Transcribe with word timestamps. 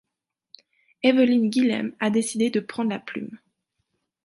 Evelyne 1.03 1.51
Guilhem 1.51 1.95
a 1.99 2.09
décidé 2.09 2.49
de 2.49 2.59
prendre 2.59 2.89
la 2.89 2.97
plume. 2.97 3.37